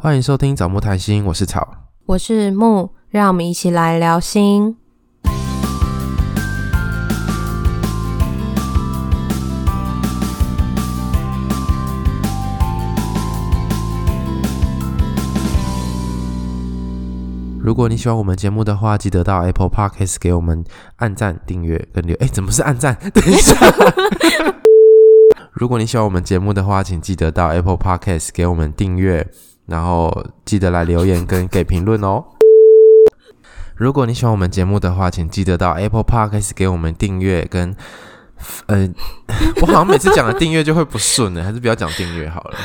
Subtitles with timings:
[0.00, 1.68] 欢迎收听草木谈心，我是草，
[2.06, 4.76] 我是木，让我们一起来聊心。
[17.58, 20.62] 如果你喜欢我们节目的话，记得到 Apple Podcast 给我们
[20.98, 22.16] 按赞、订阅跟留。
[22.20, 22.96] 哎，怎么是按赞？
[23.12, 23.56] 等一下。
[25.50, 29.26] 如果你喜欢我们节目的话，请记得到 Apple Podcast 给我们订阅，
[29.68, 30.10] 然后
[30.44, 32.24] 记得来留言跟给评论哦。
[33.76, 37.76] 如果你喜欢我们节目的话，请记得到 Apple Podcast 给我们订阅跟。
[38.66, 38.88] 呃，
[39.62, 42.56] 我好像每次讲的订阅就会不顺呢，还是不要讲订阅好了。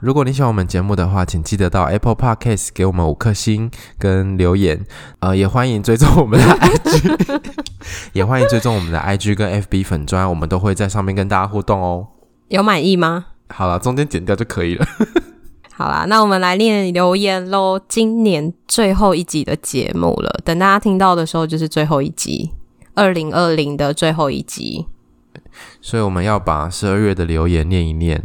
[0.00, 4.82] 如果你喜欢我们节目的话，请记得到 Apple Podcast 给我们五颗星跟留言。
[5.18, 7.40] 呃，也欢迎追踪我们的 IG，
[8.14, 12.06] 也欢迎追踪我们的 IG 跟 FB 粉砖，我们都会在上面跟大家互动哦。
[12.48, 13.26] 有满意吗？
[13.50, 14.86] 好了，中间剪掉就可以了。
[15.80, 17.80] 好啦，那我们来念留言喽。
[17.88, 22.50] 今年最后一集的节目了，等大家听到的时候就是最后一集，
[22.92, 24.84] 二零二零的最后一集。
[25.80, 28.22] 所以我们要把十二月的留言念一念。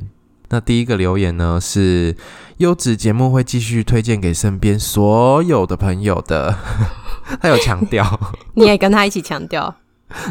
[0.49, 2.17] 那第一个留言呢，是
[2.57, 6.53] 优质节目会继续推荐给身边所有的朋友的，
[7.39, 8.19] 他有强调，
[8.55, 9.73] 你也跟他一起强调，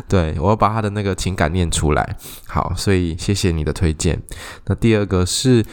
[0.07, 2.17] 对，我要把他的那个情感念出来。
[2.47, 4.23] 好，所以谢谢你的推荐。
[4.67, 5.65] 那第二个是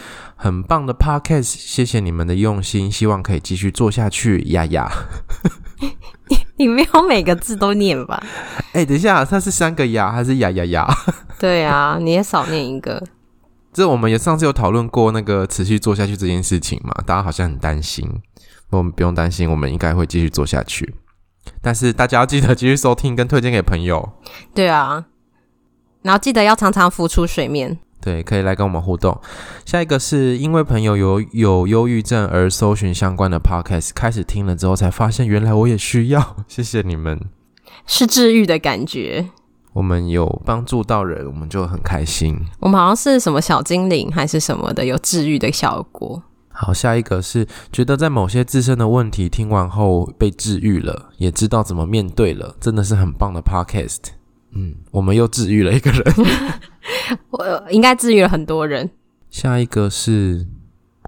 [0.44, 4.42] 很棒的 podcast，谢谢你们的用心，希望可以继续做下去。
[4.50, 4.92] 呀呀，
[6.28, 8.20] 你 你没有每个字都念吧？
[8.74, 10.88] 哎、欸，等一下，它是三个呀还是呀呀呀？
[11.38, 13.04] 对啊，你也少念一个。
[13.72, 18.10] 这我们也上次有讨论过那个持续做下去这件事情嘛，大家好像很担心，
[18.72, 20.96] 我们不用担心，我们应该会继续做下去。
[21.62, 24.14] 但是大家要记得继续收听跟推荐给朋友。
[24.56, 25.06] 对啊，
[26.02, 27.78] 然后记得要常常浮出水面。
[28.02, 29.16] 对，可以来跟我们互动。
[29.66, 37.20] 下一个是因为朋友有有忧郁症而搜寻相关的 podcast，开始听了之后才发现原来我也需要， 谢谢你们，
[37.86, 39.30] 是治愈的感觉。
[39.74, 42.38] 我们有帮助到人，我们就很开心。
[42.60, 46.22] 我们好像是什么小精灵还是什么的，有治愈的效果。
[46.50, 54.00] 好，下一个是觉得在某些自身的问题听完后被治愈了，也知道怎么面对了，真的是很棒的 podcast。
[54.54, 56.04] 嗯，我们又治愈了一个人，
[57.32, 58.90] 我应该治愈了很多人。
[59.30, 60.48] 下一个是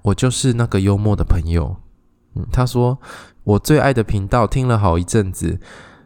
[0.04, 1.78] 我就是那个幽默的朋友。
[2.36, 3.00] 嗯，他说
[3.44, 5.60] 我最爱的频道听了好一阵子。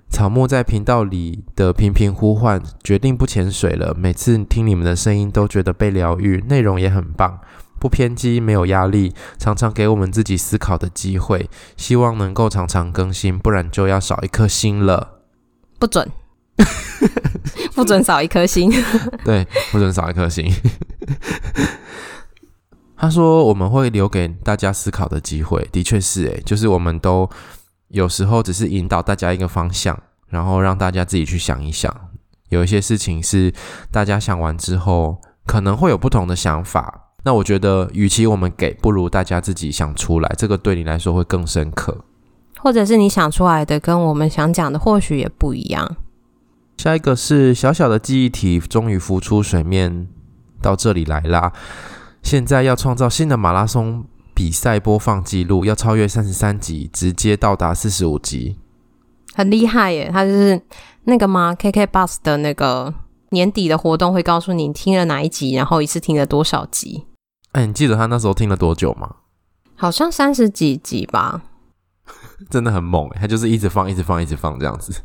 [0.10, 3.94] 草木在频道里的频频呼唤，决定不潜水了。
[3.94, 7.42] 每次听你们的声音，都觉得被疗愈，内容也很棒，
[7.78, 11.50] 不偏激，没有压力，常常给我们自己思考的机会。
[11.76, 15.20] 希望能够常常更新，不然就要少一颗心了。
[15.78, 16.10] 不准，
[17.78, 18.70] 不准少一颗心。
[19.24, 20.52] 对，不准少一颗心。
[22.98, 27.30] 他说我们会留给大家思考的机会，的确是诶，就是我们都。
[27.90, 31.96] 有时候只是引导大家一个方向，然后让大家自己去想一想。
[32.50, 33.54] 有一些事情是
[33.90, 37.14] 大家想完之后可能会有不同的想法。
[37.24, 41.98] 那我觉得，与其我们给，不如大家自己想出来，这个对你来说会更深刻。
[42.60, 45.96] 或者是你想出来的跟我们想讲的或许也不一样。
[46.78, 50.08] 下一个是小小的记忆体终于浮出水面，
[50.62, 51.52] 到这里来啦。
[52.24, 54.06] 现在要创造新的马拉松。
[54.38, 58.60] 比赛播放记录要超越三十三集，直接到达四十五集，
[59.34, 60.12] 很厉害耶！
[60.14, 60.62] 他就是
[61.06, 62.94] 那个吗？KK Bus 的那个
[63.32, 67.08] 年底的活动会告诉你听了哪一集，然后一次听了多少集。
[67.54, 69.16] 哎，你记得他那时候听了多久吗？
[69.76, 71.42] 好像三十几集吧。
[72.48, 75.02] 真的很猛，他就是一直放，一直放，一直放这样子。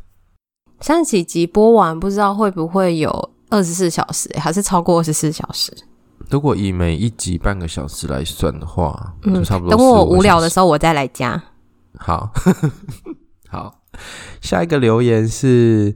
[0.82, 5.72] 三十几集播完，不知道会不会有二十四小时，还是超过二十四小时？
[6.28, 9.76] 如果以每一集半个小时来算的话，嗯，就差不多。
[9.76, 11.42] 等我无聊的时候，我再来加。
[11.98, 12.32] 好，
[13.48, 13.78] 好。
[14.40, 15.94] 下一个留言是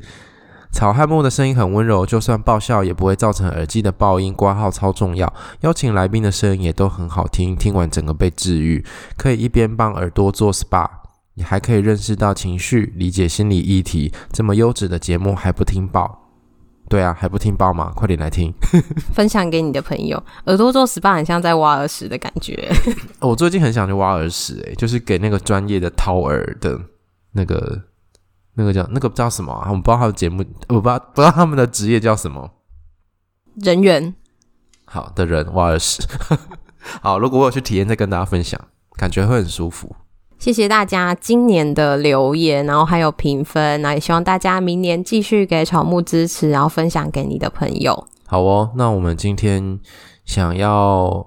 [0.71, 4.35] 草汉木的声音很温柔，就算爆笑也不会造成耳机的爆音。
[4.35, 5.33] 挂号超重要，
[5.63, 8.85] 邀请来宾的声音也都很好听，听完整个被治愈，
[9.17, 10.87] 可以一边帮耳朵做 SPA，
[11.37, 14.13] 你还可以认识到情绪，理解心理议题。
[14.33, 16.23] 这么优质的节目还不听报？
[16.89, 17.93] 对啊，还不听报吗？
[17.95, 18.55] 快点来听，
[19.13, 20.23] 分享给你的朋友。
[20.47, 22.73] 耳朵做 SPA 很像在挖耳屎的感觉。
[23.21, 26.81] 我最近很想去挖耳屎，诶，就是给那个专业的掏耳的
[27.33, 27.83] 那个
[28.55, 29.67] 那个叫那个叫什么啊？
[29.69, 32.51] 我们不知道他的节目，我不知道不知道他们的职业叫什么
[33.57, 34.15] 人员。
[34.85, 36.03] 好的人挖耳屎。
[37.03, 38.59] 好，如果我有去体验，再跟大家分享，
[38.97, 39.97] 感觉会很舒服。
[40.39, 48.07] 谢谢大家今年的留言，然后还有评分，那也希望大家明年继续给草木支持，然后分享给你的朋友。
[48.27, 49.81] 好哦，那我们今天
[50.25, 51.27] 想要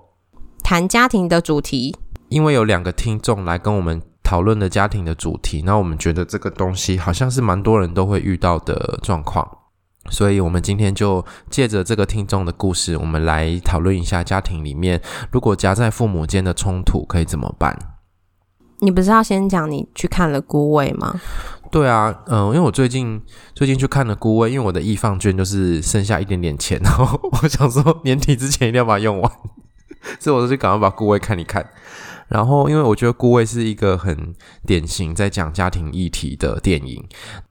[0.63, 1.95] 谈家庭的主题，
[2.29, 9.45] 因为有两个听众来跟我们讨论的家庭的主题，那我们觉得这个东西好像是蛮多人都会遇到的状况，
[10.11, 15.01] 所以我们今天就借着这个听众的故事，我们来讨论一下家庭里面
[15.31, 17.75] 如果夹在父母间的冲突可以怎么办。
[18.79, 21.19] 你不是要先讲你去看了《孤味》吗？
[21.71, 23.21] 对啊，嗯，因为我最近
[23.53, 29.31] 最近去看了《孤味》，因为我的易放券就是剩下一点点钱，然后我想说年底之前一定要把它用完，
[30.19, 31.69] 所以我就去赶快把《孤味》看一看。
[32.29, 34.33] 然后，因为我觉得《孤味》是一个很
[34.65, 37.03] 典型在讲家庭议题的电影，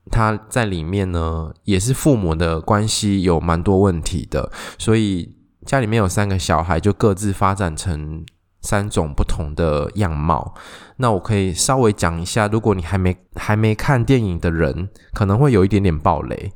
[0.09, 5.33] 它在里面呢也是父母的关系有蛮多问题的，所以
[5.65, 8.25] 家里面有三个小孩，就各自发展成。
[8.61, 10.53] 三种不同的样貌，
[10.97, 12.47] 那我可以稍微讲一下。
[12.47, 16.51] 如果你还没还没看电影的人，可能会有一点点爆雷。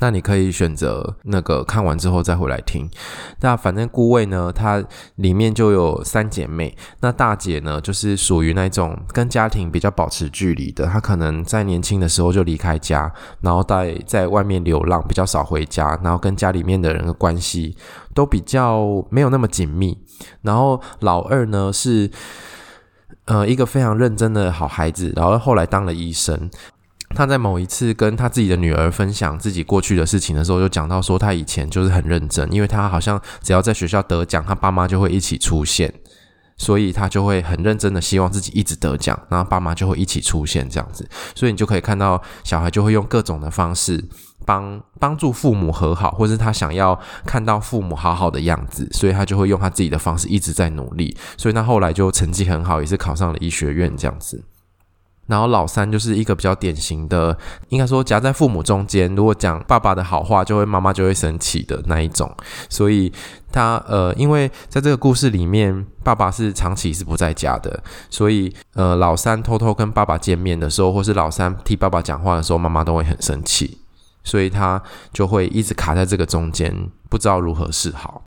[0.00, 2.90] 那你可以选择那个看完之后再回来听。
[3.40, 4.82] 那反正孤味呢，它
[5.16, 6.76] 里面就有三姐妹。
[7.00, 10.86] 那大姐呢，就是属于那种跟家庭比较保持距离的。
[10.86, 13.12] 她可能在年轻的时候就离开家，
[13.42, 17.76] 然后在在外面流浪，比较少回家，然后跟家里面的人的关系
[18.14, 19.96] 都比较没有那么紧密。
[20.42, 22.10] 然后老二呢，是
[23.24, 26.50] 呃一个非常认真的好孩子，然后后来当了医生。
[27.14, 35.92] 他在某一次跟他自己的女儿分享自己过去的事情的时候，就讲到说他以前就是很认真，因为他好像只要在学校得奖，他爸妈就会一起出现，
[36.56, 44.02] 所以他就会很认真的希望自己一直得奖，然后爸妈就会一起出现这样子，所以你就可以看到小孩就会用各种的方式
[44.44, 54.44] 帮帮助父母和好，或是他想要看到父母好好的样子，所以他就会用他自己的方式一直在努力，所以他后来就成绩很好，也是考上了医学院这样子。
[55.28, 57.34] 然后老三就是一个比较典型的，
[57.68, 62.30] 应该说夹在父母中间，如果讲爸爸的好话，就会妈妈就会生气的那一种。
[62.68, 63.10] 所以
[63.50, 73.78] 他呃，因为在这个故事里面，爸爸是长期是不在家的，所以呃，老三偷偷跟爸爸见面的时候，或是老三替爸爸讲话的时候，妈妈都会很生气，
[74.24, 74.82] 所以他
[75.12, 78.22] 就会一直卡在这个中间，不知道如何是好。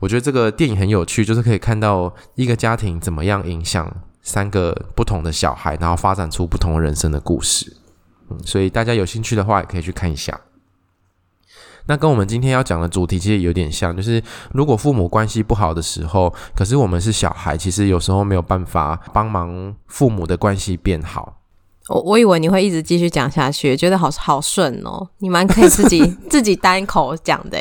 [0.00, 3.90] 我觉得这个电影很有趣，就是可以看到一个家庭怎么样影响。
[4.22, 7.74] 三个不同的小孩，然后发展出不同人生的故事。
[8.28, 10.38] 嗯，所以大家有兴趣的话，也可以去看一下。
[11.86, 14.22] 那跟我们今天要讲的主题其实有点像，就是
[14.52, 21.39] 如果父母关系不好的时候，可是我们是小孩，其实有时候没有办法帮忙父母的关系变好。
[21.88, 27.58] 我我以为你会一直继续讲下去，觉得好好顺哦，你蛮可以自己 自己单口讲的，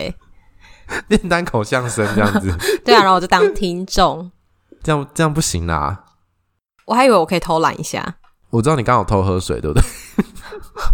[1.07, 2.56] 练 单口相声这样子。
[2.86, 4.31] 对啊，然后我就当听众，
[4.83, 6.06] 这样这样不行啦。
[6.86, 8.18] 我还以为我可以偷懒一下。
[8.51, 9.83] 我知道你刚好偷喝水，对不对？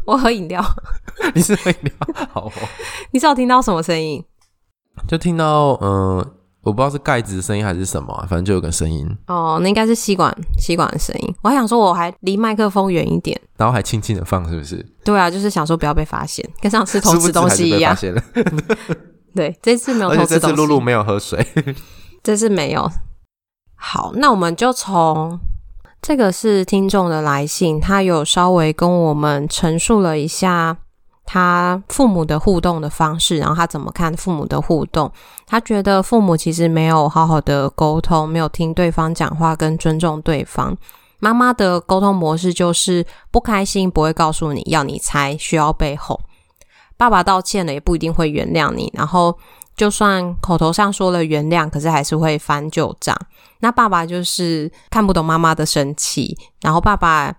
[0.06, 0.62] 我喝饮料。
[1.34, 1.94] 你是喝饮料？
[2.32, 2.52] 好哦。
[3.12, 4.24] 你是有听到什么声音？
[5.08, 6.35] 就听到，嗯、呃，
[6.66, 9.08] 我不知道是盖子的声音还是什么、啊，反正就有个声音。
[9.28, 11.36] 哦，那应该是吸管吸管的声音。
[11.44, 14.84] 我还想说，我还离麦克风远一点，然后还轻轻的放，是不是？
[15.04, 17.96] 对啊，就是想说不要被发现，跟上次偷吃东西一样。
[19.36, 20.40] 对，这次没有 偷吃东西。
[20.40, 21.46] 这次露露没有喝水，
[22.24, 22.90] 这次没有。
[23.76, 25.40] 好，那我们就从。
[26.02, 30.78] 这个是听众的来信，他有稍微跟我们陈述了一下
[31.26, 35.12] 他父母的互动的方式，然后他怎么看父母的互动。
[35.46, 40.78] 他觉得父母其实没有好好的沟通，没有听对方讲话跟尊重对方。
[41.20, 46.20] 妈妈的沟通模式就是不开心不会告诉你，要你猜，需要被哄。
[46.98, 49.38] 爸爸道歉了也不一定会原谅你，然后。
[49.76, 53.14] 就算口头上说了原谅，可是还是会翻旧账。
[53.60, 57.36] 那爸爸就是看不懂妈妈的生气，然后爸爸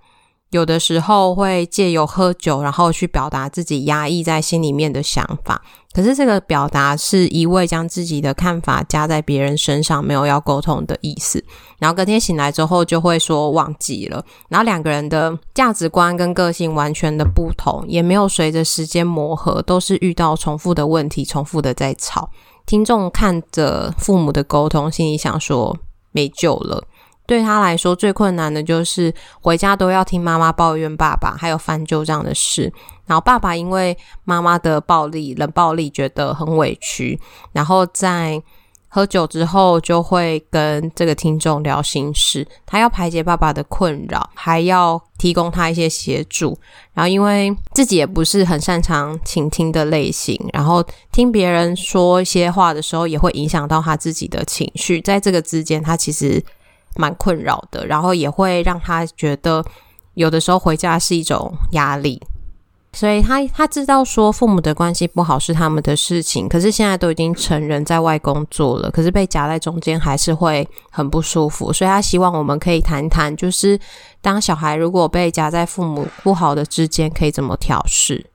[0.51, 5.61] 有的时候会借由喝酒，然后去表达自己压抑在心里面的想法。
[5.93, 11.43] 可是这个表达是一味将自己的看法加在别人身上，没有要沟通的意思。
[11.79, 14.23] 然后隔天醒来之后就会说忘记了。
[14.49, 22.31] 然后两个人的价值观跟个性完全的不同，也没有随着时间磨合，都是遇到重复的问题，重复的在吵。
[22.67, 25.77] 听众看着父母的沟通，心里想说
[26.13, 26.85] 没救了。
[27.27, 32.73] 对他来说，最困难的就是回家都要听妈妈抱怨爸爸，还有翻旧账的事。
[33.05, 37.21] 然后爸爸因为妈妈的暴力、冷暴力，觉得很委屈。
[37.53, 38.43] 然后在
[38.89, 42.47] 喝酒之后，就会跟这个听众聊心事。
[42.65, 46.59] 他要排解爸爸的困扰，还要提供他一些协助。
[46.95, 55.01] 然后因为自己也不是很擅长倾听的类型，然后听别人说一些话的时候，也会影响到他自己的情绪。
[55.01, 56.43] 在这个之间，他其实。
[56.97, 59.65] 蛮困扰的，然后也会让他觉得
[60.15, 62.21] 有的时候回家是一种压力。
[62.93, 73.79] 所以他他知道说父母的关系不好是他们的事情，可是现在都已经成人在外工作了，可是被夹在中间还是会很不舒服，所以他希望我们可以谈谈，就是
[74.23, 78.31] 当小孩如果被夹在父母不好的之间，可以怎么调试。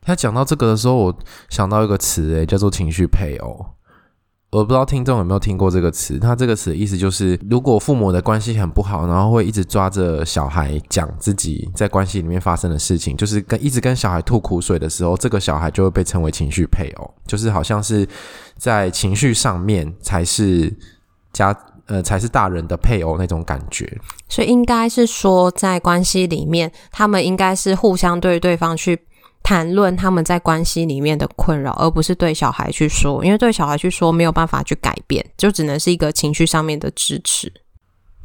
[0.00, 3.66] 他讲到这个的时候，我想到一个词，诶，叫做情绪配偶。
[4.50, 18.08] 我不知道听众有没有听过这个词，他这个词的意思就是，如果父母的关系很不好，然后会一直抓着小孩讲自己在关系里面发生的事情，就是跟一直跟小孩吐苦水的时候，这个小孩就会被称为情绪配偶，就是好像是
[18.56, 20.74] 在情绪上面才是
[21.30, 24.00] 家呃才是大人的配偶那种感觉。
[24.30, 28.98] 所以应该是说，在关系里面，他们应该是互相对对方去。
[29.48, 37.50] 谈论他们在关系里面的困扰，而不是对小孩去说，因为对小孩去说没有办法去改变，就只能是一个情绪上面的支持。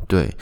[0.06, 0.36] 对，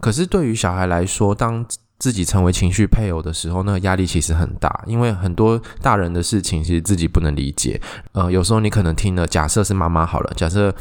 [0.00, 1.64] 可是对于小孩来说，当
[2.00, 7.80] 自己成为情绪配偶的时候，那个压力其实很大，因为很多大人的事情其实自己不能理解。
[8.10, 10.74] 呃，有时候你可能听了，假设是妈妈好了，假设。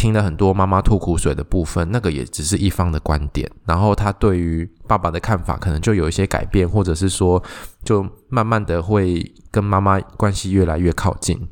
[0.00, 7.42] 听了很多妈妈吐苦水的部分，那个也只是一方的观点，然后他对于爸爸的看法可能就有一些改变，或者是说，
[7.84, 11.50] 就慢慢的会跟妈妈关系越来越靠近，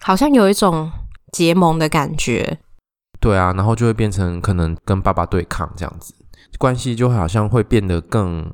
[0.00, 0.90] 好像有一种
[1.32, 2.58] 结盟的感觉。
[3.20, 6.14] 对啊，然后就会变成可能跟爸爸对抗这样子，
[6.58, 8.50] 关系就好像会变得更，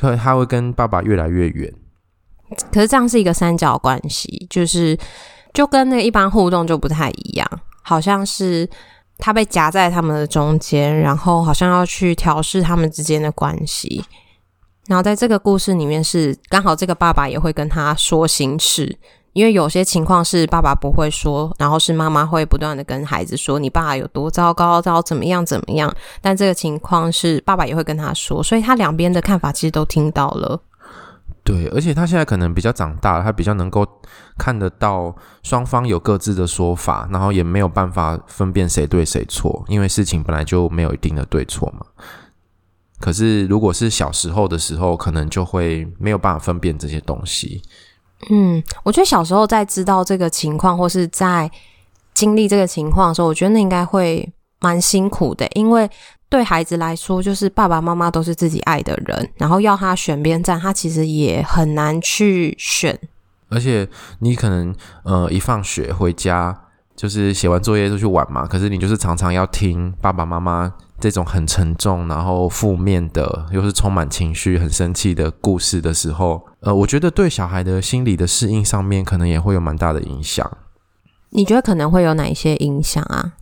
[0.00, 1.72] 会他会跟爸爸越来越远。
[2.72, 4.98] 可是这样是一个三角关系，就是
[5.54, 7.48] 就跟那一般互动就不太一样。
[7.88, 8.68] 好像是
[9.16, 14.04] 他被夹在他们的中间，然后好像要去调试他们之间的关系。
[14.88, 18.98] 然后在这个故事里面是刚好这个爸爸也会跟他说心事，
[19.34, 25.94] 因为有些情况是爸爸不会说，然后是妈妈会不断的跟孩子说你爸爸有多糟糕，糟怎么样怎么样。
[26.20, 30.60] 但这个情况是爸爸也会跟他说，所以他两边的看法其实都听到了。
[31.46, 33.86] 对，而且他现在可能比较长大了，他比较能够
[34.36, 41.86] 看得到双方有各自的说法，然后也没有办法分辨谁对谁错，因为事情本来就没有一定的对错嘛。
[42.98, 47.62] 可是如果是小时候的时候，可能就会没有办法分辨这些东西。
[48.28, 51.48] 嗯，我觉得小时候在知道这个情况或是在
[52.12, 55.88] 经历这个情况的时候，我觉得那应该会蛮辛苦的，因为。
[56.28, 62.98] 对孩子来说，就是爸爸妈妈都是自己爱的人，然后要他选边站，他其实也很难去选。
[63.48, 66.62] 而且你可能呃一放学回家，
[66.96, 80.50] 就是写完作业就去玩嘛，可是你就是常常要听爸爸妈妈这种很沉重，然后负面的，又是充满情绪、很生气的故事的时候，呃，我觉得对小孩的心理的适应上面，可能也会有蛮大的影响。
[81.30, 83.34] 你觉得可能会有哪一些影响啊？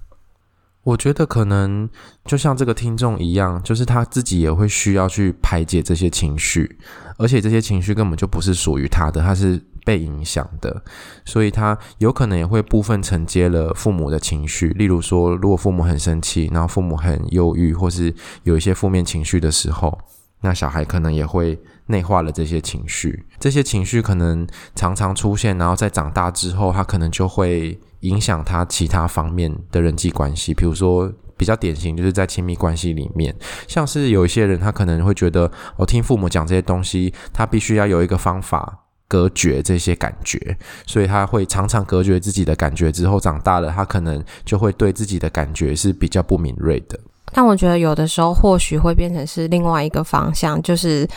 [0.84, 1.88] 我觉得可能
[2.26, 6.78] 就像这个听众一样，就是他自己也会需要去排解这些情绪，
[7.16, 10.82] 而且这些情绪根本就不是属于他的，他是被影响的，
[11.24, 14.68] 所以他有可能也会部分承接了父母的情绪。
[14.68, 19.98] 例如说，如果父母很生气，然后父母很忧郁，或是有一些负面情绪的时候，
[20.42, 23.24] 那小孩可能也会内化了这些情绪。
[23.40, 27.80] 这些情绪可能常常出现，然后在长大之后，他可能就会。
[28.04, 33.34] 影响他其他方面的人际关系，比如说比较典型就是在亲密关系里面，
[33.66, 40.56] 像是有一些人他可能会觉得，我听父母讲这些东西，他必须要有一个方法隔绝这些感觉，
[40.86, 42.92] 所以他会常常隔绝自己的感觉。
[42.92, 47.00] 之后长大了，他可能就会对自己的感觉是比较不敏锐的。
[47.32, 51.08] 但我觉得有的时候或许会变成是另外一个方向，就是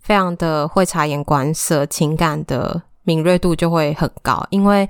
[0.00, 4.88] 非常的会察言观色，情感的敏锐度就会很高，因为。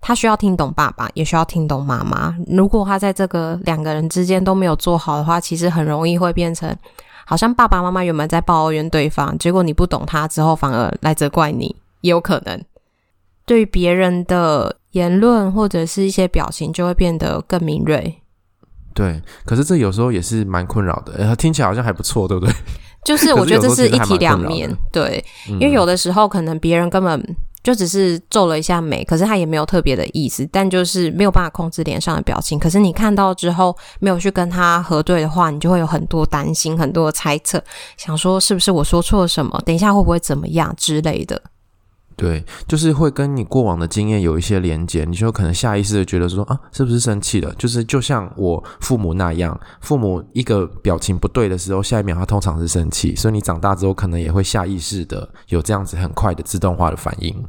[0.00, 2.34] 他需要听懂爸爸，也需要听懂妈妈。
[2.46, 6.74] 如果他在这个两个人之间都没有做好的话，其实很容易会变成
[7.26, 12.62] 好像爸爸妈妈原本在抱怨对方，结果你不懂他之后，反而来责怪你，也有可能。
[13.44, 18.22] 对别人的言论或者是一些表情，就会变得更敏锐。
[18.94, 21.14] 对，可是这有时候也是蛮困扰的。
[21.14, 22.54] 呃，听起来好像还不错，对不对？
[23.04, 27.36] 就是我觉得这是一体两面， 对，因为有的时候可能别人根本。
[27.68, 32.58] 就只是皱了一下眉，可是他也没有特别的意思，但就是没有办法控制脸上的表情。
[32.58, 37.62] 可是你看到之后没有去跟他核对的话，你就会有很多担心、很多的猜测，
[37.98, 39.60] 想说是不是我说错了什么？
[39.66, 41.42] 等一下会不会怎么样之类的。
[42.16, 47.54] 对，就是会跟你过往的经验有一些连接，你就可能下意识的觉得说啊，是不是生气了？
[47.58, 57.44] 就是就像我父母那样，父母一个表情不对的时候，下一秒他通常是生气，所以你长大之后可能也会下意识的有这样子很快的自动化的反应。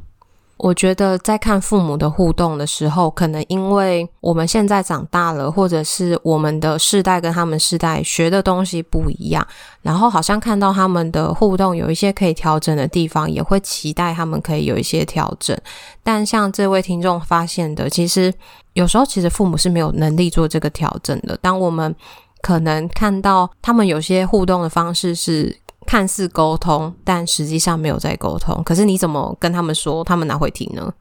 [0.59, 9.47] 我觉得在看父母的互动的时候，可能因为我们现在长大了，或者是我们的世代跟他们世代学的东西不一样，
[9.81, 15.57] 然后好像看到他们的互动有一些可以调整的地方，也会期待他们可以有一些调整。
[16.03, 18.33] 但像这位听众发现的，其实
[18.73, 21.37] 有时候其实父母是没有能力做这个调整的。
[21.41, 21.95] 当我们
[22.41, 25.57] 可能看到他们有些互动的方式是。
[25.89, 28.63] 看似沟通，但实际上没有在沟通。
[28.63, 30.93] 可是你怎么跟他们说，他们哪会听呢？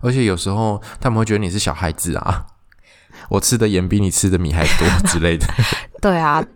[0.00, 2.46] 而且有时候他们会觉得你是小孩子啊，
[3.28, 5.44] 我吃的盐比你吃的米还多之类的。
[6.00, 6.46] 对啊，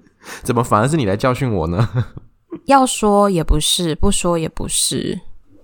[0.44, 2.06] 怎么反而是你来教训我呢？
[2.66, 5.20] 要说也不是，不说也不是。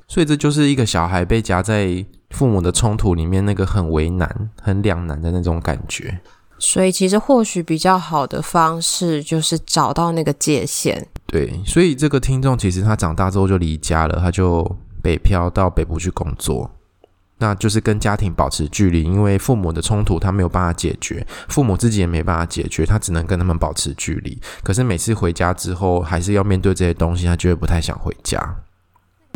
[0.09, 6.19] 所以这就是一个小孩被夹在父母的冲突里面，那个很为难、很两难的那种感觉。
[6.59, 11.07] 所以其实或许比较好的方式就是找到那个界限。
[11.30, 14.68] 对，所以这个听众其实他长大之后就离家了，他就
[15.00, 16.68] 北漂到北部去工作，
[17.38, 24.37] 那就是跟家庭保持距离，因为父母的冲突他没有办法解决，父母自己也没办法解决，他只能跟他们保持距离。
[24.64, 28.56] 可是每次回家之后，还是要面对这些东西，他就会不太想回家。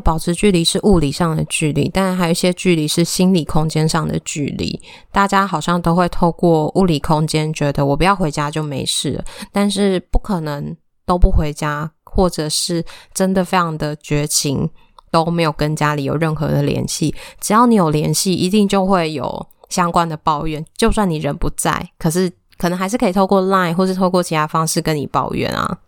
[0.03, 4.81] 保持距离是物理上的距离，但还有一些距离是心理空间上的距离。
[5.13, 10.77] 大家好像都会透过物理空间觉得我不要回家就没事了，但是不可能。
[11.07, 14.69] 都不回家，或者是真的非常的绝情，
[15.11, 17.15] 都没有跟家里有任何的联系。
[17.41, 20.65] 只要你有联系，一定就会有相关的抱怨。
[20.77, 25.79] 就算你人不在，可是可能还是可以透过 Line 或是透过其他方式跟你抱怨啊。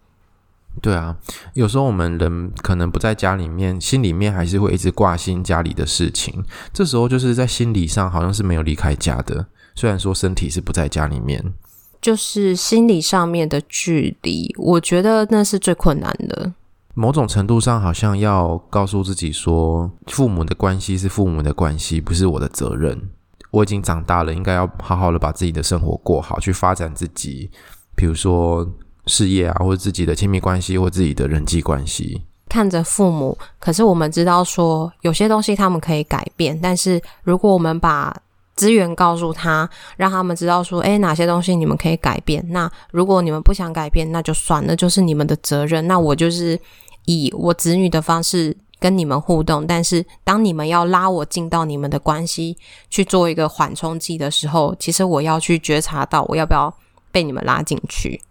[0.83, 1.17] 对啊，
[1.55, 6.45] 有时候我们人可能不在家里面，心里面还是会一直挂心家里的事情。
[6.73, 11.43] 这时候就是在心理上好像是没有离开家的，虽然说身体是不在家里面。
[12.07, 16.53] 就是心理上面的距离，我觉得那是最困难的。
[16.95, 23.11] 某种程度上，好像要告诉自己说，父母的关系是父母的关系，不是我的责任。
[23.51, 27.51] 我已经长大了，应该要好好的把自己的生活过好，去发展自己，
[27.97, 28.65] 比如说
[29.07, 32.23] 事业啊，或者自己的亲密关系，或自己的人际关系。
[32.49, 38.17] 看着父母，可是我们知道说，有些东西他们可以改变，但是如果我们把
[38.57, 42.43] 资源告诉他，让他们知道说，诶，哪些东西你们可以改变。
[42.49, 45.87] 那如果你们不想改变，那就算了，就是你们的责任。
[45.87, 46.59] 那我就是
[47.05, 49.67] 以我子女的方式跟你们互动。
[49.67, 52.57] 但是当你们要拉我进到你们的关系
[52.89, 56.75] 去做一个缓冲剂的时候，其实我要去觉察到我要不要
[57.13, 58.23] 被你们拉进去。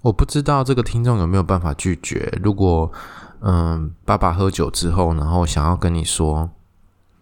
[0.00, 2.32] 我不知道这个听众有没有办法拒绝。
[2.42, 2.90] 如果
[3.42, 6.48] 嗯，爸爸喝酒之后，然后想要跟你说。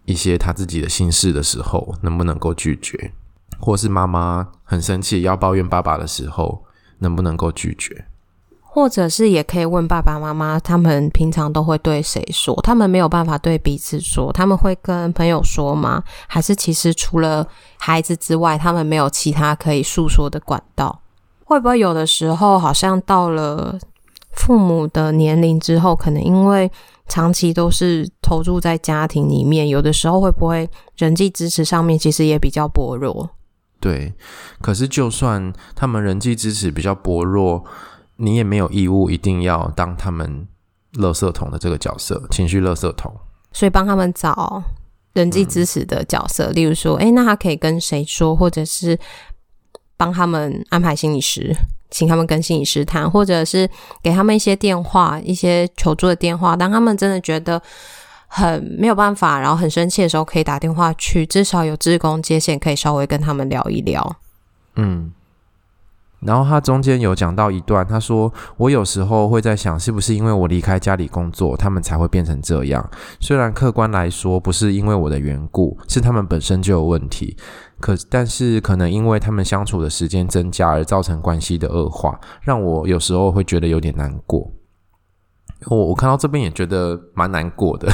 [0.05, 3.11] 一些他自己的心事的时候，能不能够拒绝？
[3.59, 6.63] 或是妈妈很生气要抱怨爸爸的时候，
[6.99, 8.05] 能不能够拒绝？
[8.61, 12.57] 或者是也可以问爸爸妈妈，他们平常都会对谁说？
[12.63, 16.01] 他们没有办法对彼此说，他们会跟朋友说吗？
[16.25, 17.45] 还是其实除了
[17.77, 21.01] 孩子之外，他们没有其他可以诉说的管道？
[21.43, 23.77] 会不会有的时候，好像到了
[24.33, 26.71] 父母的年龄之后，可能因为
[27.07, 33.29] 长期都是投注在家庭里面，有的时候会不会人际支持上面其实也比较薄弱？
[33.79, 34.13] 对，
[34.61, 37.63] 可是就算他们人际支持比较薄弱，
[38.17, 40.47] 你也没有义务一定要当他们
[40.93, 43.11] 垃圾桶的这个角色，情绪垃圾桶。
[43.51, 44.63] 所以帮他们找
[45.13, 48.97] 人际支持的角色，嗯、例如说，诶，那他可以跟谁说，或者是
[49.97, 51.53] 帮他们安排心理师。
[51.91, 53.69] 请他们跟心理师谈，或者是
[54.01, 56.55] 给他们一些电话，一些求助的电话。
[56.55, 57.61] 当他们真的觉得
[58.27, 64.15] 很没有办法，然后很生气的时候，可以打电话去，至少有志工接线，可以稍微跟他们聊一聊。
[64.75, 65.11] 嗯。
[66.21, 72.87] 然后他中间有讲到一段，他说：“我有时候会在想，是不是因为我离开家里工作，他们才会变成这样？
[73.19, 77.35] 虽然客观来说不是因为我的缘故，是他们本身就有问题。
[77.79, 84.51] 可但是可能因为他们相处的时间增加而造成关系的恶化，让我有时候会觉得有点难过。
[85.65, 87.91] 我我看到这边也觉得蛮难过的，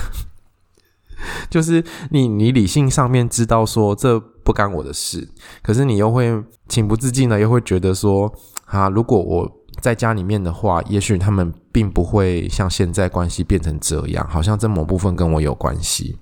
[1.50, 5.28] 就是你你理性上面知道说这。”不干我的事，
[5.62, 8.34] 可是你又会情不自禁的，又会觉得说，
[8.64, 16.18] 啊，如果我在家里面的话，也许他们并不会像现在关系变成这样，好像这某部分跟我有关系。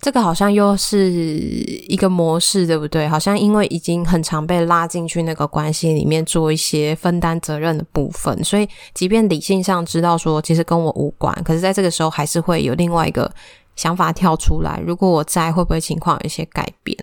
[0.00, 3.06] 这个好像又是一个模式，对不对？
[3.06, 13.30] 好像因为已经很常被拉进去那个关系里面做一些分担责任的部分，所以即便理性上知道说其实跟我无关，可是在这个时候还是会有另外一个
[13.76, 16.96] 想法跳出来，如果我在，会不会情况有一些改变？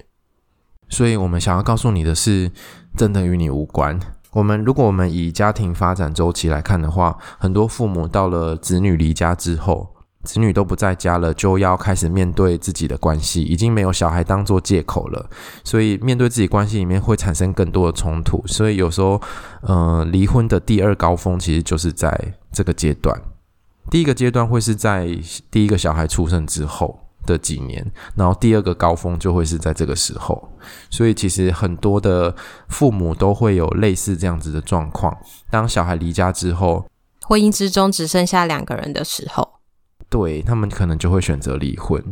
[0.89, 2.51] 所以我们想要告诉你的是，
[2.97, 3.99] 真的与你无关。
[4.31, 15.29] 我们如果我们以家庭发展周期来看的话，很多父母到了子女离家之后，子女都不在家了，就要开始面对自己的关系，已经没有小孩当做借口了，
[15.63, 18.43] 所以面对自己关系里面会产生更多的冲突。
[18.45, 19.19] 所以有时候，
[19.61, 23.19] 呃，离婚的第二高峰其实就是在这个阶段。
[23.89, 25.07] 第一个阶段会是在
[25.49, 26.99] 第一个小孩出生之后
[27.31, 30.49] 的几年，然后第二个高峰就会是在这个时候。
[30.89, 32.35] 所以其实很多的
[32.67, 35.17] 父母都会有类似这样子的状况。
[35.49, 36.85] 当小孩离家之后，
[37.21, 39.47] 婚姻之中只剩下两个人的时候，
[40.09, 42.03] 对，他们可能就会选择离婚。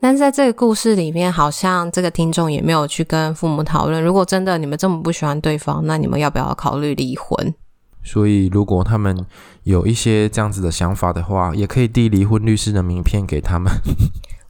[0.00, 7.54] 但在这个故事里面，好像这个听众也没有去跟父母讨论，如果真的你们这么不喜欢对方，那你们要不要考虑离婚？
[8.02, 9.24] 所以，如果他们
[9.62, 13.72] 有一些这样子的想法的话，也可以递离婚律师的名片给他们。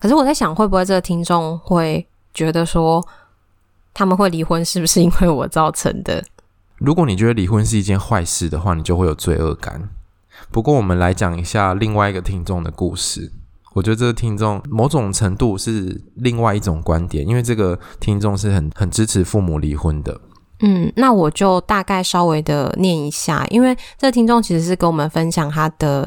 [0.05, 3.03] 可是我在想，会不会这个听众会觉得说，
[3.95, 6.23] 他们会离婚是不是因为我造成的？
[6.77, 9.89] 如果你觉得离婚是一件坏事的话，你就会有罪恶感。
[10.51, 13.33] 不过，我们来讲一下另外一个听众的故事。
[13.73, 20.21] 我觉得这个听众某种程度是另外一种观点，因为这个听众是很很支持父母离婚的。
[20.61, 26.07] 嗯，那我就大概稍微的念一下，因为这个听众其实是跟我们分享他的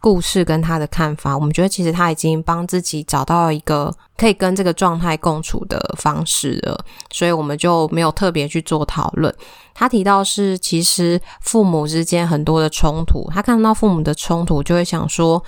[0.00, 1.36] 故事跟他的看法。
[1.36, 9.34] 我们觉得其实他已经帮自己找到一个可以跟这个状态共处的方式了，所以我们就没有特别去做讨论。
[9.74, 15.42] 他提到是其实父母之间很多的冲突，他看到父母的冲突就会想说，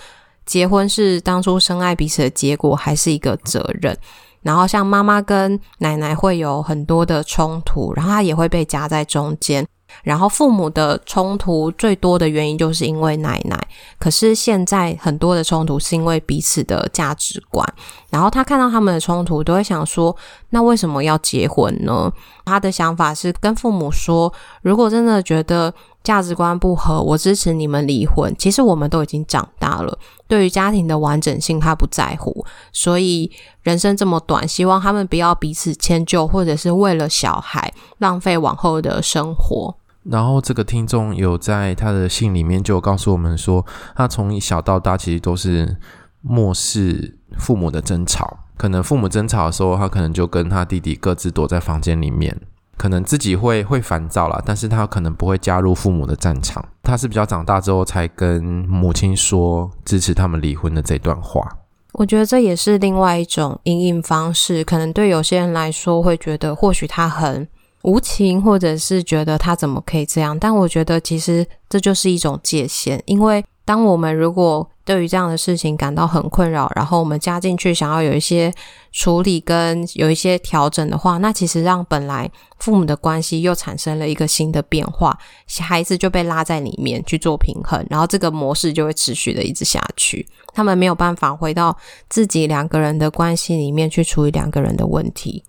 [0.47, 3.97] 结婚是当初深爱彼此的结果，还是一个责任？
[4.43, 9.67] 然后像妈妈跟奶奶会有很多的冲突，然后他也会被夹在中间。
[10.03, 13.59] 然后父母的冲突最多的原因就是因为奶奶，
[13.99, 17.67] 可是现在很多的冲突是因为彼此的价值观。
[18.09, 20.15] 然后他看到他们的冲突，都会想说：
[20.51, 22.13] 那为什么要结婚呢？
[22.45, 24.33] 他的想法是跟父母说：
[24.63, 28.35] 如果真的觉得价值观不合，我支持你们离婚。
[28.37, 33.31] 其实我们都已经长大了，对于家庭的完整性他不在乎，所以
[33.63, 39.77] 人生这么短，希望他们不要彼此迁就，或者是为了小孩浪费往后的生活。
[40.05, 45.77] 然后这个听众有在他的信里面就告诉我们说，他从小到大其实都是
[46.23, 52.37] 漠视父母的争吵，可能父母争吵的时候，他可能就跟他弟弟各自躲在房间里面。
[52.79, 56.65] 可能自己会会烦躁啦，但是他可能不会加入父母的战场。
[56.83, 61.47] 他是比较长大之后才跟母亲说支持他们离婚的这段话。
[61.93, 64.65] 我觉得这也是另外一种因应方式。
[64.65, 67.47] 可能对有些人来说会觉得或许他很
[67.83, 70.39] 无情，或者是觉得他怎么可以这样。
[70.39, 78.53] 但我觉得其实这就是一种界限，因为当我们如果对于这样的事情感到很困扰，然后我们加进去想要有一些
[78.91, 85.17] 处理跟有一些调整的话，那其实让本来父母的关系又产生了一个新的变化，
[85.61, 91.77] 孩子就被拉在里面去做平衡，然后这个模式就会持续的一直下去，他们没有办法回到
[92.09, 95.45] 自己两个人的关系里面去处理两个人的问题。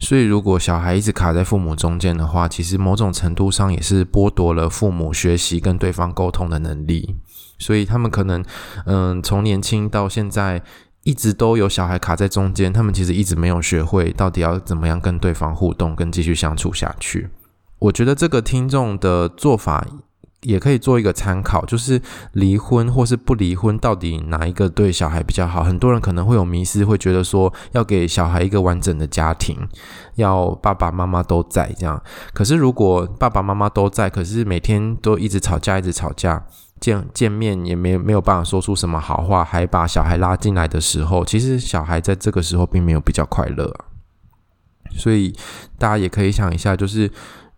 [0.00, 7.16] 所以，如果小孩一直卡在父母中间的话，其实某种程度上也是剥夺了父母学习跟对方沟通的能力。
[7.58, 8.42] 所以他们可能，
[8.86, 10.62] 嗯，从年轻到现在，
[11.02, 17.28] 一直都有小孩卡在中间，他们其实一直没有学会到底要怎么样跟对方互动，跟继续相处下去。
[17.78, 19.86] 我觉得这个听众的做法
[20.42, 22.00] 也可以做一个参考，就是
[22.32, 25.62] 离婚或是不离婚，到底哪一个对小孩比较好？
[25.62, 29.56] 很多人可能会有迷失，会觉得说要给小孩一个完整的家庭，
[30.14, 32.02] 要爸爸妈妈都在这样。
[32.32, 36.44] 可是如果爸爸妈妈都在，可是每天都一直吵架，一直吵架。
[36.80, 43.70] 见见面也没没有办法说出什么好话，还把小孩拉进来的时候，其实小孩在这个时候并没有比较快乐。
[44.96, 45.36] 所以
[45.76, 47.10] 大家也可以想一下，就是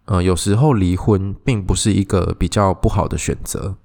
[0.05, 3.77] 呃，有时候离婚并不是一个比较不好的选择，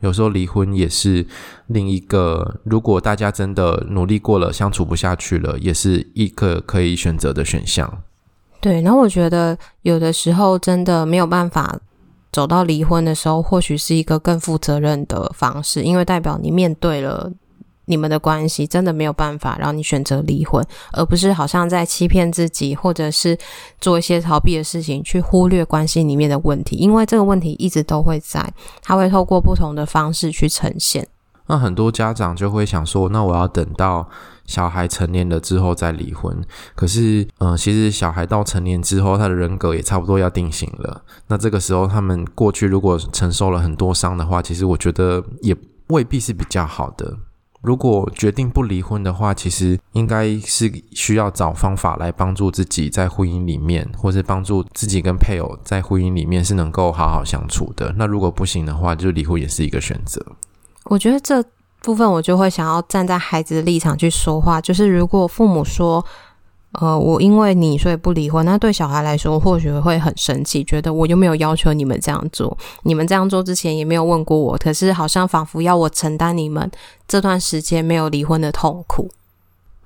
[0.00, 1.26] 有时候离婚也是
[1.66, 8.02] 另一个，如果大家真的努力过了，相处不下去了，也是一个可以选择的选项。
[8.60, 11.80] 对，然后我觉得有的时候真的没有办法。
[12.32, 17.30] 走到离婚的时候，或许是一个更负责任的方式，因为代表你面对了
[17.86, 23.38] 你们的关系，真的没有办法让你选择离婚，而不是好像在欺骗自己，或者是
[23.80, 31.08] 做一些逃避的事情，去忽略关系里面的问题，因为这个问题一直都会在，他会透过不同的方式去呈现。
[31.46, 34.08] 那很多家长就会想说，那我要等到。
[34.46, 36.38] 小孩成年了之后再离婚，
[36.74, 41.02] 可是，嗯、呃，其实小孩到成年之后，他的人格也差不多要定型了。
[41.28, 47.16] 那这个时候，他们过去如果承受了很多伤的话，其实我觉得也未必是比较好的。
[47.64, 57.94] 如果决定不离婚的话，其实应该是需要找方法来帮助自己在婚姻里面，或是帮助自己跟配偶在婚姻里面是能够好好相处的。
[57.96, 60.24] 那如果不行的话，就离婚也是一个选择。
[60.84, 61.44] 我觉得这。
[61.84, 64.58] 部分，我就会想要站在孩子的立场去说话。
[64.58, 66.02] 就是如果父母说，
[66.80, 76.70] 呃，我因为你所以不离婚，那对小孩来说或许会很生气，觉得我又没有要求你们这样做，你们这样做之前也没有问过我，可是好像仿佛要我承担你们
[77.06, 79.10] 这段时间没有离婚的痛苦。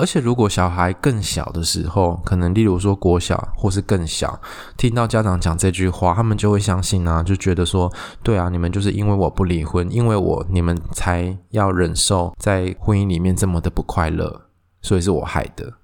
[0.01, 4.41] 而且，如果小孩更小的时候，可能例如说国小或是更小，
[4.77, 14.43] 听到家长讲这句话，他们就会相信啊，就觉得说，对啊，你们就是因为我不离婚，因为我你们才要忍受在婚姻里面这么的不快乐，
[14.81, 15.78] 所以是我害的。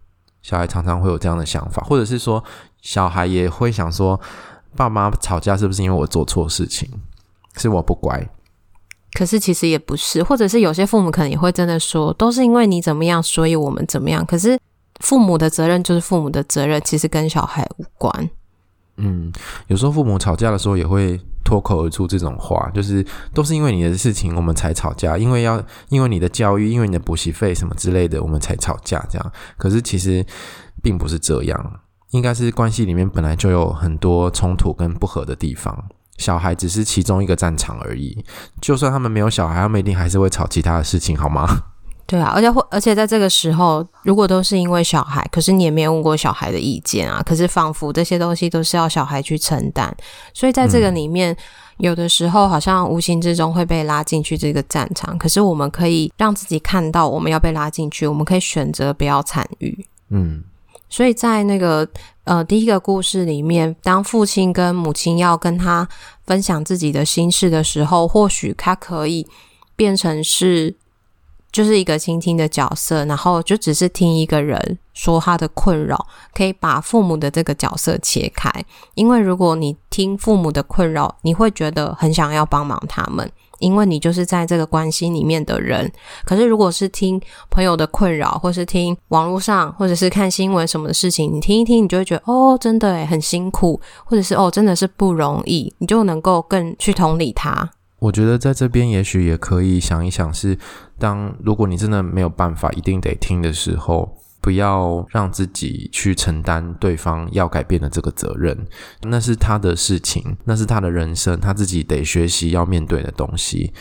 [0.44, 2.44] 小孩常常会有这样的想法，或者是说，
[2.82, 4.20] 小孩也会想说，
[4.76, 6.86] 爸妈吵架是不是因为我做错事情，
[7.56, 8.28] 是我不乖？
[9.14, 14.26] 可是其实也不是，或者是有些父母可能也会真的说，都是因为你怎么样，所以我们怎么样。
[14.26, 14.58] 可是
[15.00, 18.30] 父母的责任就是父母的责任，其实跟小孩无关。
[18.96, 19.32] 嗯，
[19.68, 21.18] 有时候父母吵架的时候也会
[21.54, 29.32] 脱口而出这种话，就是都是因为你的事情我们才吵架，因为要因为你的教育，因为你的补习费什么之类的，我们才吵架这样。
[29.56, 30.26] 可是其实
[30.82, 35.84] 并不是这样，应该是关系里面本来就有很多冲突跟不和的地方，
[36.16, 38.24] 小孩只是其中一个战场而已。
[38.60, 41.46] 就算他们没有小孩，他们一定还是会吵其他的事情，好吗？
[42.06, 49.90] 对啊，而且或而且在这个时候，如果都是因为小孩，可是你也没有问过小孩的意见啊，可是仿佛这些东西都是要小孩去承担，
[50.34, 51.36] 所以在这个里面，嗯、
[51.78, 59.86] 有的时候好像无形之中会被拉进去这个战场，可是我们可以让自己看到我们要被拉进去，我们可以选择不要参与。
[60.10, 60.44] 嗯，
[60.90, 61.88] 所以在那个
[62.24, 65.88] 呃第一个故事里面，当父亲跟母亲要跟他
[66.26, 69.26] 分享自己的心事的时候，或许他可以
[69.74, 70.76] 变成是。
[71.54, 78.50] 就是一个倾听的角色，然后就只是听一个人说他的困扰，可以把父母的这个角色切开。
[78.94, 85.88] 因为如果你听父母的困扰，你会觉得很想要帮忙他们，因为你就是在这个关系里面的人。
[86.24, 97.70] 可是如果是听朋友的困扰，或是听网络上，或者是看新闻什么的事情，你听一听，你就会觉得哦，真的诶，很辛苦，或者是哦，真的是不容易，你就能够更去同理他。
[98.00, 100.58] 我觉得在这边也许也可以想一想是，是
[100.98, 108.66] 当如果你真的没有办法一定得听的时候，不要让自己去承担对方要改变的这个责任，
[109.02, 113.72] 那是他的事情，那是他的人生，他自己得学习要面对的东西。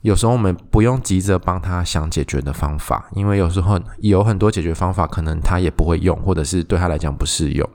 [0.00, 7.68] 有时候我们不用急着帮他想解决的方法，因为有时候有很多解决方法可能他也不会用，或者是对他来讲不适用。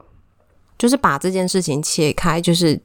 [0.77, 2.82] 就是把这件事情切开，就是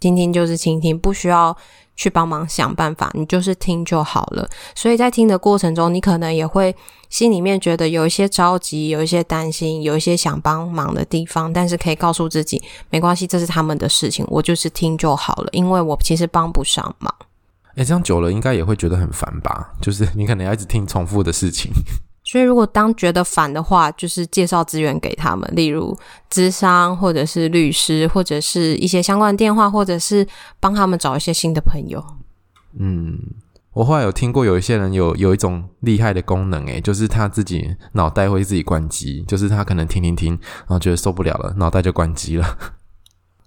[0.00, 1.56] 倾听就是倾听，不需要。
[1.98, 4.48] 去帮忙想办法，你就是听就好了。
[4.72, 6.72] 所以在听的过程中，你可能也会
[7.10, 17.12] 心里面觉得有一些着急，有一些担心，有一些想帮忙的地方，但是可以告诉自己，没关系，这是他们的事情，我就是听就好了，因为我其实帮不上忙。
[17.74, 19.72] 诶，这样久了应该也会觉得很烦吧？
[19.82, 21.72] 就是你可能要一直听重复的事情。
[22.30, 25.96] 所以，如果当觉得烦的话，就是介绍资源给他们，例如
[26.30, 30.26] 咨商，或者是律师，或者是一些相关电话，或者是
[30.60, 32.04] 帮他们找一些新的朋友。
[32.78, 33.18] 嗯，
[33.72, 42.58] 我后来有听过有一些人有有一种厉害的功能，诶，就是他自己脑袋会自己关机，就是他可能听听听，然后觉得受不了了，脑袋就关机了。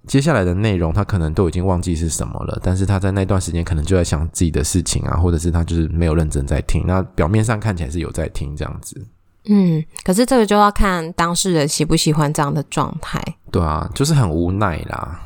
[0.07, 6.83] 接下来的内容他可能都已经忘记是什么了，但是他在那段时间可能就在想自己的事情啊，或者是他就是没有认真在听。
[6.87, 8.99] 那表面上看起来是有在听这样子，
[9.45, 13.21] 嗯，可是这个就要看当事人喜不喜欢这样的状态。
[13.51, 15.19] 对啊，就是很无奈啦。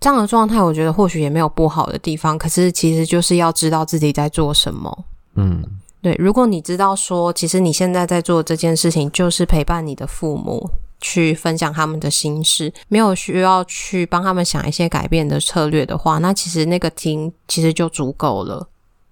[0.00, 5.04] 这样的状态，我觉得或许也没有不好的地方，可是其实就是要知道自己在做什么。
[5.34, 5.62] 嗯，
[6.02, 10.68] 对，如果你知道说，其实你现在在做这件事情就是陪伴你的父母。
[11.00, 18.68] 去分享他们的心事，没有需要去帮他们想一些改变的策略的话，那其实那个听其实就足够了。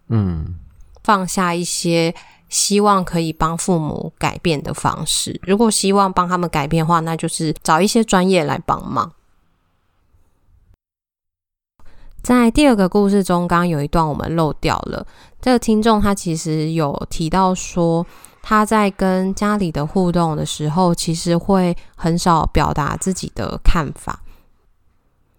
[0.09, 0.57] 嗯，
[1.05, 2.15] 放下一些
[2.49, 5.41] 希望可以帮父母改变的方式。
[5.45, 9.13] 如果希望帮他们改变的话，那就是找一些专业来帮忙。
[12.23, 15.07] 在第二个故事中，刚刚有一段我们漏掉了，
[15.41, 18.05] 这个听众他其实有提到说。
[18.49, 24.21] 他在跟家里的互动的时候，其实会很少表达自己的看法，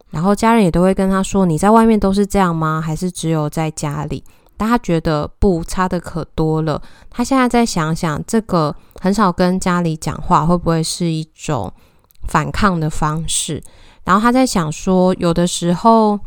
[0.09, 2.81] 然后家人也都会跟他说：“你在外面都是这样吗？
[2.81, 4.21] 还是只有在家里？”
[4.57, 6.81] 但他觉得不，差的可多了。
[7.09, 11.71] 他现在在想想，这个很少跟家里讲话，会不会是一种
[12.27, 13.63] 反抗的方式？
[14.03, 16.19] 然后他在想说，有的时候。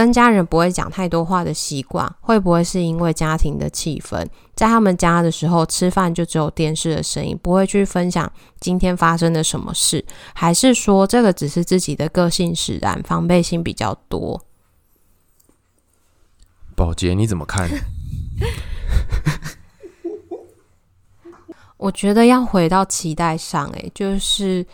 [0.00, 4.26] 跟家人不会讲太多话的习惯，会不会是因为家庭的气氛？
[4.54, 10.02] 在他们家的时候，吃饭就只有电视的声音，不会去分享今天发生的什么事？
[10.32, 14.42] 还是说这个只是自己的个性使然，防备心比较多？
[16.74, 17.68] 宝洁，你怎么看？
[21.76, 24.66] 我觉得要回到期待上，诶，就是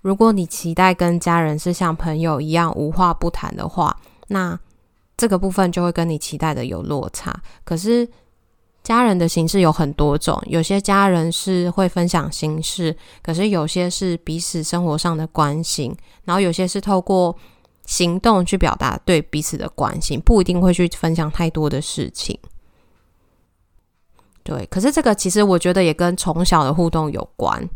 [0.00, 3.94] 如果你期待跟家人是像朋友一样无话不谈的话，
[4.28, 4.58] 那
[5.20, 7.30] 这个部分就会跟你期待的有落差。
[7.62, 8.08] 可是
[8.82, 17.36] 家人的形式有很多种，有些家人是会分享心事，可是有些是彼此生活上的关心，然后有些是透过
[17.84, 22.38] 行动去表达对彼此的关心，不一定会去分享太多的事情。
[24.42, 27.68] 对，可是这个其实我觉得也跟从小的互动有关。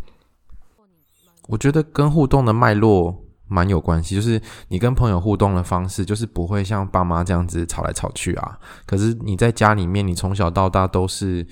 [1.48, 3.14] 我觉得跟互动的脉络
[3.46, 8.58] 蛮有关系，就是你跟朋友互动的方式，就是不会像爸妈这样子吵来吵去啊。
[8.86, 11.46] 可是你在家里面，你从小到大都是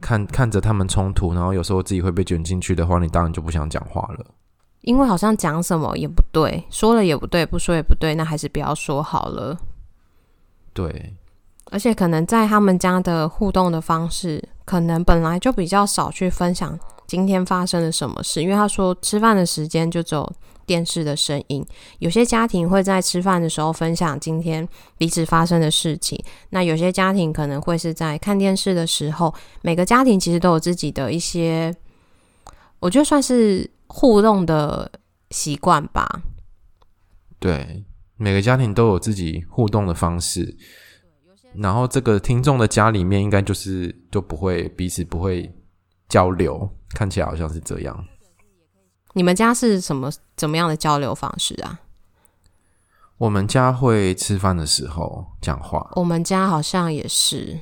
[0.00, 4.26] 看看着他们冲突，然后有时候自己会被卷进去的话，你当然就不想讲话了。
[4.82, 9.56] 因为好像讲什么也不对，说了也不对，不说也不对，那还是不要说好了。
[10.72, 11.14] 对。
[11.70, 16.78] 而且可能在他们家的互动的方式，可能本来就比较少去分享
[17.12, 20.32] 今天发生了什么事，因为他说吃饭的时间就只有
[20.64, 21.62] 电视的声音。
[21.98, 29.34] 有些家庭会在吃饭的时候分享今天彼此发生的事情，那有些家庭可能会是在看电视的时候。
[29.60, 31.76] 每个家庭其实都有自己的一些，
[32.80, 34.90] 我觉得算是互动的
[35.32, 36.22] 习惯吧。
[37.38, 37.84] 对，
[38.16, 40.56] 每个家庭都有自己互动的方式。
[41.56, 45.54] 然后这个听众的家里面应该就是就不会彼此不会
[46.08, 48.04] 交流，看起来好像是这样。
[49.14, 51.80] 你们家是什么怎么样的交流方式啊？
[53.18, 55.90] 我们家会吃饭的时候讲话。
[55.96, 57.58] 我们家好像也是。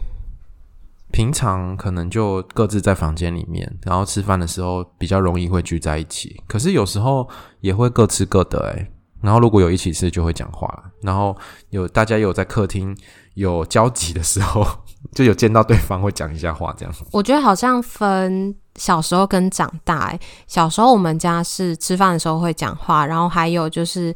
[1.12, 6.42] 平常可能就各自在房间里面，然后吃饭的时候比较容易会聚在一起。
[6.46, 7.28] 可是有时候
[7.60, 8.90] 也会各吃各的诶。
[9.20, 11.36] 然后如果有一起吃就会讲话，然后
[11.70, 12.96] 有大家有在客厅。
[13.34, 14.66] 有交集的时候，
[15.12, 16.94] 就有见到对方会讲一下话，这样。
[17.10, 20.20] 我觉得好像分小时候跟长大，欸。
[20.46, 24.14] 小时候我们家是吃饭的时候会讲话，然后还有就是，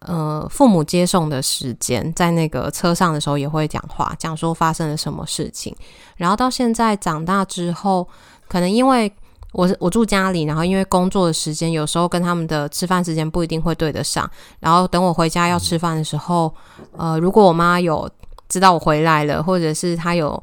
[0.00, 5.74] 呃，父母接送的时间，在那个车上的时候也会讲话，讲说发生了什么事情。
[6.16, 8.06] 然后到现在长大之后，
[8.48, 9.10] 可能因为
[9.52, 14.30] 我我住家里，然后因为工作的时间，有时候跟他们的吃饭时间不一定会对得上。
[14.60, 16.54] 然后等我回家要吃饭的时候，
[16.96, 18.08] 呃，如果我妈有。
[18.48, 20.42] 知道我回来了，或者是他有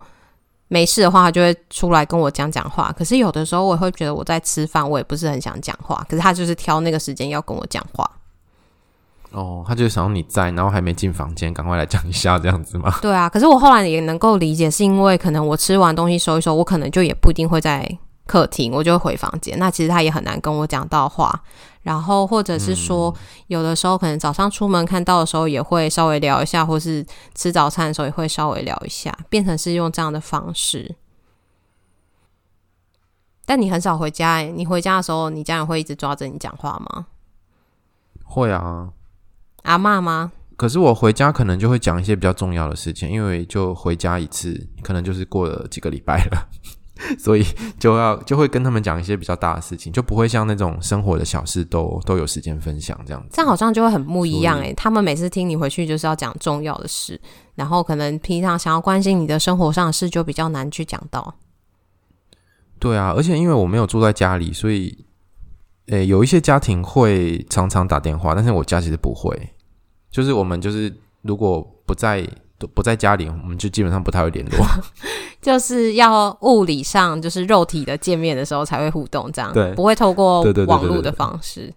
[0.67, 2.93] 没事的话，他就会出来跟我讲讲话。
[2.97, 6.05] 可是有的时候，我会觉得我在吃饭，我也不是很想讲话。
[6.09, 8.09] 可是他就是挑那个时间要跟我讲话。
[9.31, 12.93] 哦，他就想要你在，然后还没进房间，赶快来讲一下这样子吗？
[13.01, 13.27] 对啊。
[13.27, 17.85] 可是我后来也能够理解，是因为可能我吃完东西收一收，我可能就也不一定会在
[18.25, 19.57] 客厅，我就回房间。
[19.59, 21.41] 那其实他也很难跟我讲到话。
[21.86, 23.13] 然后，或者是说，
[23.45, 30.95] 有的时候可能早上出门看到的时候，也会稍微聊一下，或是吃早餐的时候也会稍微聊一下，变成是用这样的方式。
[33.45, 37.06] 但你很少回家，你回家的时候，你家人会一直抓着你讲话吗？
[38.24, 38.89] 会啊。
[39.62, 40.32] 阿妈吗？
[40.58, 46.50] 可是我回家可能就会讲一些比较重要的事情，因为就回家一次，可能就是过了几个礼拜了。
[47.17, 47.45] 所以
[47.79, 53.29] 就要就会跟他们讲一些比较大的事情，就不会像那种生活的小事都都有时间分享这样子。
[53.31, 57.19] 这样好像就会很不一样诶，他们每次听你回去就是要讲重要的事，
[57.55, 61.35] 然后可能平常想要关心你的生活上的事就比较难去讲到。
[62.79, 65.05] 对啊，而且因为我没有住在家里，所以
[65.87, 69.53] 诶，有一些家庭会常常打电话，但是我家其实不会。
[70.11, 72.27] 就是我们就是如果不在。
[72.57, 74.65] 都不在家里，我们就基本上不太会联络，
[75.41, 81.73] 就是要物理上就是肉体的见面的时候才会互动，这样对，不会透过网络的方式。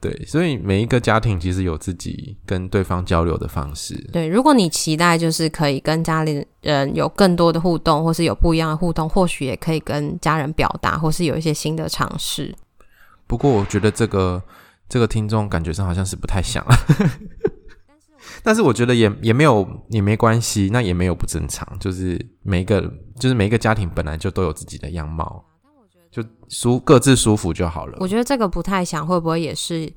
[0.00, 3.94] 对，所以每一个家庭其实有自己跟对方交流的方式。
[4.10, 12.54] 对，如果你期待就是可以跟家里人有更多的互动，或是有不一样的互动，或许也可以跟家人表达，或是有一些新的尝试。
[13.26, 14.42] 不过我觉得这个
[14.88, 16.74] 这个听众感觉上好像是不太想了。
[18.42, 22.80] 但是我觉得也也没有也没关系，那也没有不正常，就是每一个
[23.18, 25.44] 就是每一个家庭本来就都有自己的样貌，
[26.10, 27.98] 就舒各自舒服就好了。
[28.00, 29.92] 我觉得这个不太想，会不会也是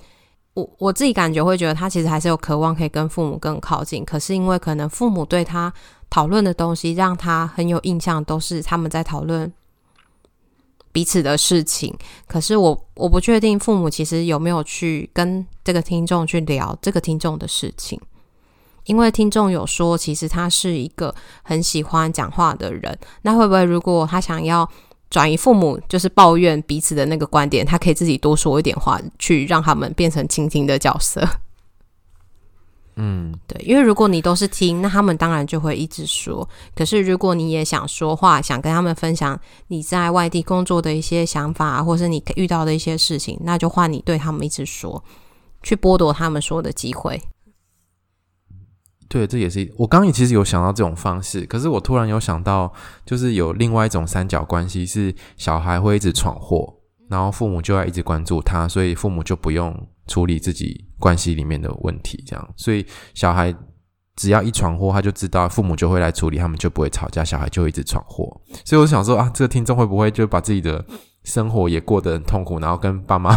[0.53, 5.73] 我我自己感觉会觉得他其实还是有渴望可以跟父母更靠近，可是因为可能父母对他
[6.09, 9.51] 讨论的东西让他很有印象，都是他们在讨论
[10.91, 11.95] 彼此的事情。
[12.27, 17.99] 可是我我不确定父母其实有没有去跟这个听众去聊这个听众的事情。
[18.85, 21.13] 因为听众有说，其实他是一个
[21.43, 22.97] 很喜欢讲话的人。
[23.21, 24.69] 那会不会，如果他想要
[25.09, 31.27] 转移父母就是抱怨彼此的那个观点，他可以自己多说一点话，去让他们变成倾听的角色？
[32.95, 36.47] 嗯，对，因为如果你都是听，那他们当然就会一直说。
[36.75, 45.03] 可是如果你也想说话，想跟他们分享你在外地工作的一些想法，或是你遇到的一些事情，那就换你对他们一直说，
[45.63, 47.19] 去剥夺他们说的机会。
[49.09, 52.71] 对，这也是我刚刚也其实有想到这种方式，可是我突然有想到，
[53.05, 56.73] 就是有另外一种三角关系，是小孩会一直闯祸，
[57.09, 59.75] 然后父母就要一直关注他，所以父母就不用
[60.07, 63.53] 处理自己关系里面的问题，这样，所以小孩
[64.15, 68.41] 只要一闯祸，他就知道父母就会来处理，他们就不会吵架，小孩就一直闯祸。
[68.65, 70.83] 所以我想说啊，这个听众会不会就把自己的
[71.23, 73.35] 生活也过得很痛苦，然后跟爸妈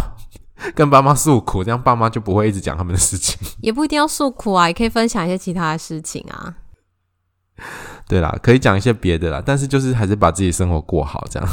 [0.75, 3.37] 跟爸妈诉苦，这样爸妈就不会一直讲他们的事情。
[3.61, 6.55] 也不一定要诉苦啊，也可以分享一些其他的事情啊。
[8.07, 11.49] 对啦，可以讲一些别的啦，但是就是还是把自己生活过好，这样。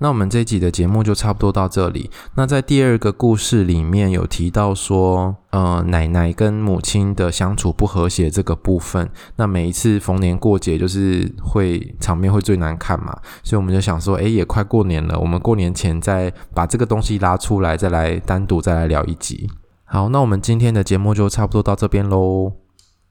[0.00, 2.10] 那我们这一集的节目就差不多到这里。
[2.34, 9.10] 那在第二个故事里面有提到说，呃，奶奶跟母亲的相处不和谐这个部分。
[9.36, 13.14] 那每一次逢年过节，就是会场面会最难看嘛。
[13.42, 19.50] 所以我们就想说，诶，也快过年了，我们过年前再把这个东西拉出来，再来单独再来聊一集。
[19.84, 22.59] 好，那我们今天的节目就差不多到这边喽。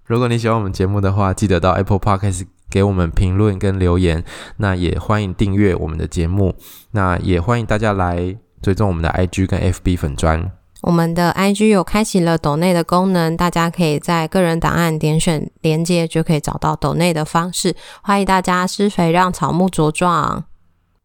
[0.10, 2.48] 如果你喜欢我们节目的话，记得到 Apple Podcast。
[2.72, 4.24] 给我们评论跟留言，
[4.58, 6.54] 那也欢迎订阅我们的节目，
[6.92, 10.52] 那也欢迎大家来追踪我们的 IG 跟 FB 粉砖。
[10.82, 17.76] 我们的 IG 有开启了抖内的功能，大家可以在个人档案点选连接，就可以找到抖内的方式。
[18.04, 20.44] 欢迎大家施肥让草木茁壮，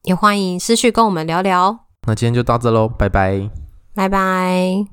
[0.03, 1.79] 也欢迎私讯跟我们聊聊。
[2.07, 3.49] 那今天就到这喽，拜拜，
[3.95, 4.85] 拜拜。